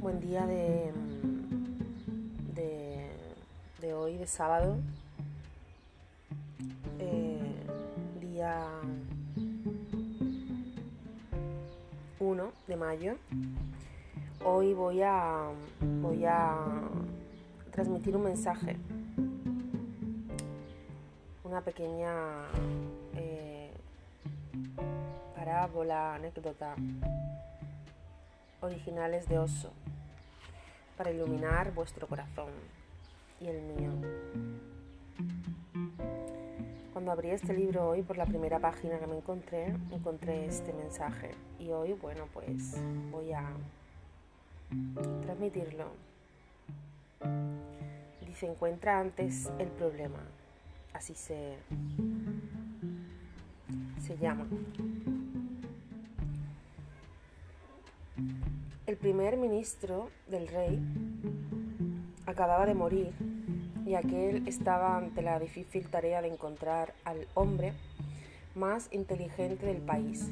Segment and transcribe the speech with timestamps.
[0.00, 0.92] buen día de,
[3.82, 4.78] de, hoy, de sábado,
[6.98, 7.38] eh,
[8.18, 8.66] día
[12.18, 13.16] 1 de mayo.
[14.42, 15.50] Hoy voy a,
[16.00, 16.56] voy a
[17.70, 18.78] transmitir un mensaje,
[21.44, 22.46] una pequeña
[23.16, 23.70] eh,
[25.36, 26.74] parábola, anécdota.
[28.62, 29.72] Originales de oso
[31.00, 32.50] para iluminar vuestro corazón
[33.40, 33.90] y el mío.
[36.92, 41.30] Cuando abrí este libro hoy por la primera página que me encontré, encontré este mensaje
[41.58, 42.76] y hoy, bueno, pues
[43.10, 43.50] voy a
[45.22, 45.86] transmitirlo.
[48.26, 50.20] Dice, encuentra antes el problema.
[50.92, 51.56] Así se,
[54.02, 54.46] se llama.
[58.90, 60.76] El primer ministro del rey
[62.26, 63.12] acababa de morir
[63.86, 67.72] y aquel estaba ante la difícil tarea de encontrar al hombre
[68.56, 70.28] más inteligente del país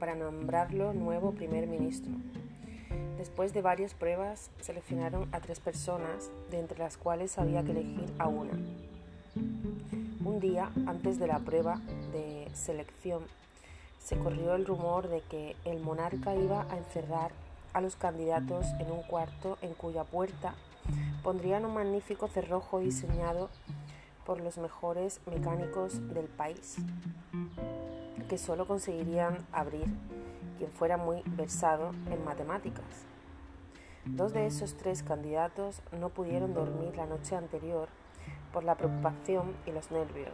[0.00, 2.10] para nombrarlo nuevo primer ministro.
[3.18, 8.10] Después de varias pruebas, seleccionaron a tres personas, de entre las cuales había que elegir
[8.18, 8.52] a una.
[10.24, 13.24] Un día antes de la prueba de selección,
[14.02, 17.30] se corrió el rumor de que el monarca iba a encerrar
[17.72, 20.54] a los candidatos en un cuarto en cuya puerta
[21.22, 23.50] pondrían un magnífico cerrojo diseñado
[24.24, 26.76] por los mejores mecánicos del país,
[28.28, 29.86] que solo conseguirían abrir
[30.58, 32.84] quien fuera muy versado en matemáticas.
[34.04, 37.88] Dos de esos tres candidatos no pudieron dormir la noche anterior
[38.52, 40.32] por la preocupación y los nervios.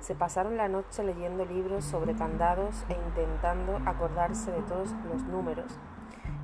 [0.00, 5.72] Se pasaron la noche leyendo libros sobre candados e intentando acordarse de todos los números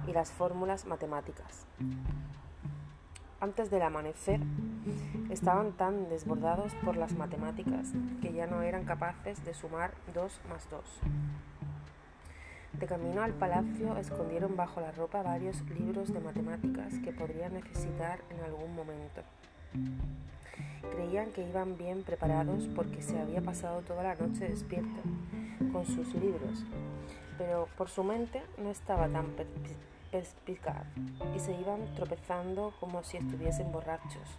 [0.07, 1.67] y las fórmulas matemáticas.
[3.41, 4.41] Antes del amanecer,
[5.31, 7.89] estaban tan desbordados por las matemáticas
[8.21, 11.01] que ya no eran capaces de sumar dos más dos.
[12.73, 18.21] De camino al palacio escondieron bajo la ropa varios libros de matemáticas que podrían necesitar
[18.31, 19.23] en algún momento.
[20.91, 25.01] Creían que iban bien preparados porque se había pasado toda la noche despierto
[25.73, 26.65] con sus libros,
[27.39, 29.27] pero por su mente no estaba tan
[30.11, 30.85] perspicaz
[31.35, 34.39] y se iban tropezando como si estuviesen borrachos.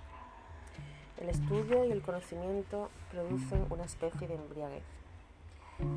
[1.20, 4.84] El estudio y el conocimiento producen una especie de embriaguez.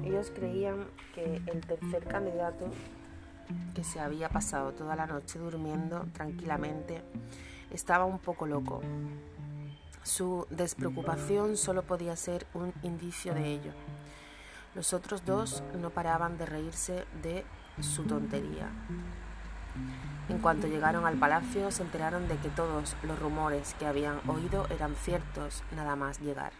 [0.05, 2.71] Ellos creían que el tercer candidato,
[3.75, 7.03] que se había pasado toda la noche durmiendo tranquilamente,
[7.71, 8.81] estaba un poco loco.
[10.07, 13.73] Su despreocupación solo podía ser un indicio de ello.
[14.77, 17.45] Los otros dos no paraban de reírse de
[17.81, 18.71] su tontería.
[20.29, 24.69] En cuanto llegaron al palacio se enteraron de que todos los rumores que habían oído
[24.71, 26.53] eran ciertos nada más llegar.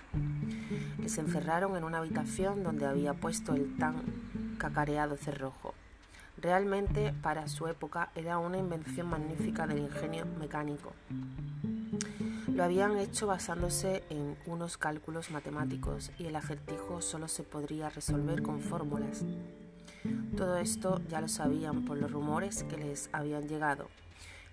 [0.99, 4.03] Les encerraron en una habitación donde había puesto el tan
[4.59, 5.73] cacareado cerrojo.
[6.37, 10.93] Realmente para su época era una invención magnífica del ingenio mecánico.
[12.57, 18.43] Lo habían hecho basándose en unos cálculos matemáticos y el acertijo solo se podría resolver
[18.43, 19.27] con fórmulas.
[20.39, 23.91] Todo esto ya lo sabían por los rumores que les habían llegado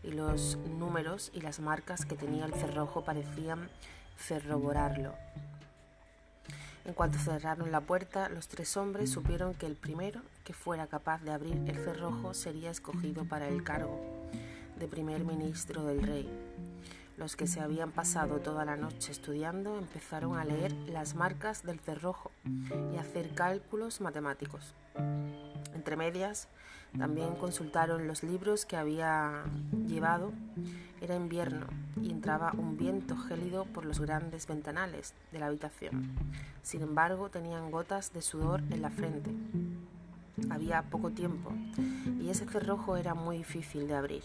[0.04, 3.70] y los números y las marcas que tenía el cerrojo parecían
[4.18, 5.14] cerroborarlo.
[6.84, 11.24] En cuanto cerraron la puerta, los tres hombres supieron que el primero que fuera capaz
[11.24, 13.98] de abrir el cerrojo sería escogido para el cargo
[14.78, 16.30] de primer ministro del rey.
[17.18, 21.80] Los que se habían pasado toda la noche estudiando empezaron a leer las marcas del
[21.80, 22.32] cerrojo
[22.92, 24.74] y a hacer cálculos matemáticos.
[25.76, 26.48] Entre medias,
[26.98, 29.44] también consultaron los libros que había
[29.88, 30.32] llevado.
[31.02, 31.68] Era invierno
[32.02, 36.16] y entraba un viento gélido por los grandes ventanales de la habitación.
[36.64, 39.32] Sin embargo, tenían gotas de sudor en la frente.
[40.50, 41.52] Había poco tiempo
[42.20, 44.24] y ese cerrojo era muy difícil de abrir.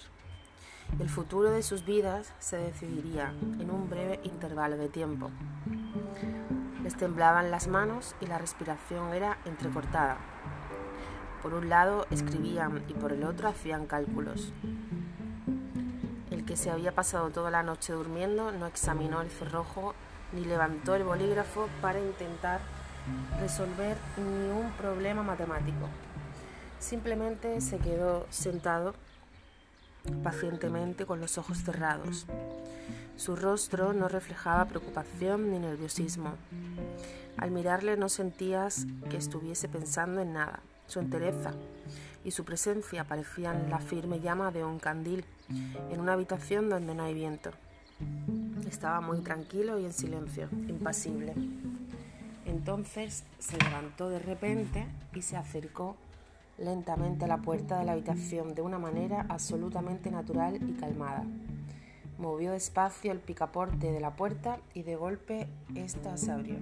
[0.98, 5.30] El futuro de sus vidas se decidiría en un breve intervalo de tiempo.
[6.82, 10.16] Les temblaban las manos y la respiración era entrecortada.
[11.42, 14.52] Por un lado escribían y por el otro hacían cálculos.
[16.32, 19.94] El que se había pasado toda la noche durmiendo no examinó el cerrojo
[20.32, 22.60] ni levantó el bolígrafo para intentar
[23.40, 25.88] resolver ni un problema matemático.
[26.80, 28.94] Simplemente se quedó sentado
[30.22, 32.26] pacientemente con los ojos cerrados.
[33.16, 36.34] Su rostro no reflejaba preocupación ni nerviosismo.
[37.36, 40.60] Al mirarle no sentías que estuviese pensando en nada.
[40.86, 41.52] Su entereza
[42.24, 45.24] y su presencia parecía la firme llama de un candil
[45.90, 47.50] en una habitación donde no hay viento.
[48.68, 51.34] Estaba muy tranquilo y en silencio, impasible.
[52.44, 55.96] Entonces se levantó de repente y se acercó
[56.58, 61.24] lentamente la puerta de la habitación de una manera absolutamente natural y calmada.
[62.18, 66.56] Movió despacio el picaporte de la puerta y de golpe ésta se abrió.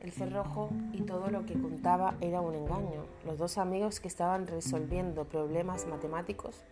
[0.00, 3.06] El cerrojo y todo lo que contaba era un engaño.
[3.24, 6.64] Los dos amigos que estaban resolviendo problemas matemáticos,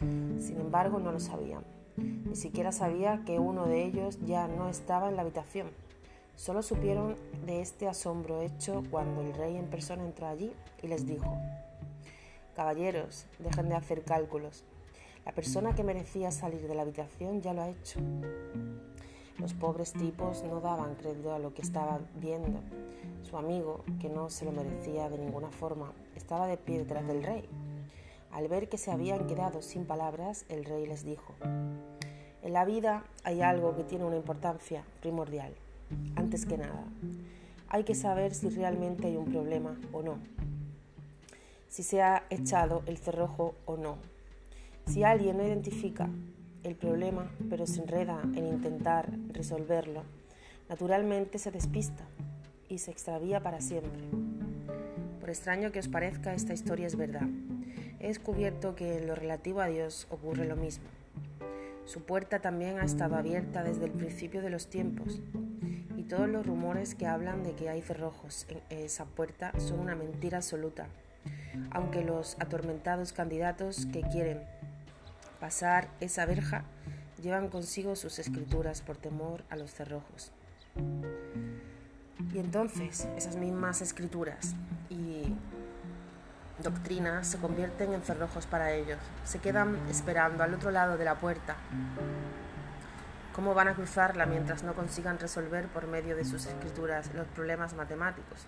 [0.00, 1.64] sin embargo, no lo sabían.
[1.96, 5.68] Ni siquiera sabía que uno de ellos ya no estaba en la habitación.
[6.38, 11.04] Solo supieron de este asombro hecho cuando el rey en persona entró allí y les
[11.04, 11.36] dijo,
[12.54, 14.62] Caballeros, dejen de hacer cálculos.
[15.26, 17.98] La persona que merecía salir de la habitación ya lo ha hecho.
[19.38, 22.60] Los pobres tipos no daban crédito a lo que estaban viendo.
[23.24, 27.24] Su amigo, que no se lo merecía de ninguna forma, estaba de pie detrás del
[27.24, 27.48] rey.
[28.30, 31.34] Al ver que se habían quedado sin palabras, el rey les dijo,
[32.42, 35.52] En la vida hay algo que tiene una importancia primordial.
[36.16, 36.84] Antes que nada,
[37.68, 40.18] hay que saber si realmente hay un problema o no,
[41.68, 43.98] si se ha echado el cerrojo o no,
[44.86, 46.08] si alguien no identifica
[46.64, 50.02] el problema, pero se enreda en intentar resolverlo,
[50.68, 52.04] naturalmente se despista
[52.68, 54.02] y se extravía para siempre.
[55.20, 57.28] Por extraño que os parezca, esta historia es verdad.
[58.00, 60.86] He descubierto que en lo relativo a Dios ocurre lo mismo.
[61.84, 65.20] Su puerta también ha estado abierta desde el principio de los tiempos
[66.08, 70.38] todos los rumores que hablan de que hay cerrojos en esa puerta son una mentira
[70.38, 70.86] absoluta,
[71.70, 74.40] aunque los atormentados candidatos que quieren
[75.38, 76.64] pasar esa verja,
[77.22, 80.32] llevan consigo sus escrituras por temor a los cerrojos.
[82.34, 84.54] Y entonces esas mismas escrituras
[84.88, 85.34] y
[86.62, 88.98] doctrinas se convierten en cerrojos para ellos.
[89.24, 91.56] Se quedan esperando al otro lado de la puerta.
[93.38, 97.72] ¿Cómo van a cruzarla mientras no consigan resolver por medio de sus escrituras los problemas
[97.72, 98.44] matemáticos?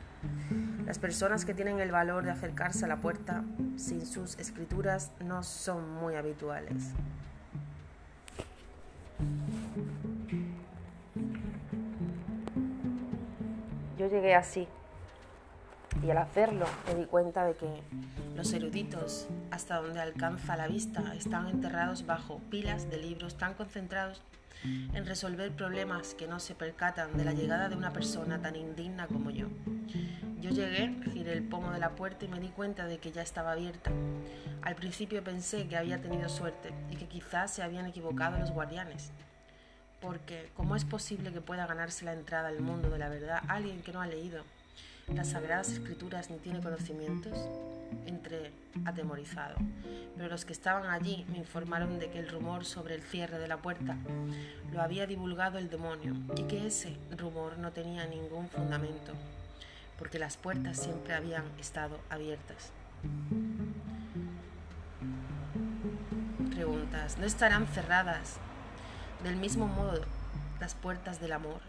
[0.85, 3.45] Las personas que tienen el valor de acercarse a la puerta
[3.77, 6.91] sin sus escrituras no son muy habituales.
[13.97, 14.67] Yo llegué así
[16.03, 17.81] y al hacerlo me di cuenta de que
[18.41, 24.23] los eruditos, hasta donde alcanza la vista, están enterrados bajo pilas de libros tan concentrados
[24.65, 29.09] en resolver problemas que no se percatan de la llegada de una persona tan indigna
[29.09, 29.49] como yo.
[30.41, 33.21] Yo llegué, giré el pomo de la puerta y me di cuenta de que ya
[33.21, 33.91] estaba abierta.
[34.63, 39.11] Al principio pensé que había tenido suerte y que quizás se habían equivocado los guardianes.
[40.01, 43.83] Porque, ¿cómo es posible que pueda ganarse la entrada al mundo de la verdad alguien
[43.83, 44.45] que no ha leído
[45.15, 47.37] las sagradas escrituras ni tiene conocimientos?
[48.07, 48.53] Entré
[48.85, 49.57] atemorizado,
[50.17, 53.49] pero los que estaban allí me informaron de que el rumor sobre el cierre de
[53.49, 53.97] la puerta
[54.73, 59.13] lo había divulgado el demonio y que ese rumor no tenía ningún fundamento
[60.01, 62.73] porque las puertas siempre habían estado abiertas.
[66.55, 68.39] Preguntas, ¿no estarán cerradas
[69.23, 70.01] del mismo modo
[70.59, 71.61] las puertas del amor?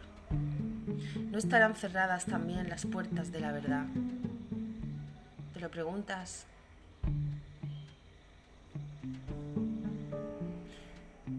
[1.31, 3.86] ¿No estarán cerradas también las puertas de la verdad?
[5.53, 6.45] ¿Te lo preguntas?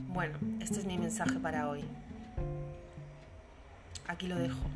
[0.09, 1.85] Bueno, este es mi mensaje para hoy.
[4.09, 4.69] Aquí lo dejo.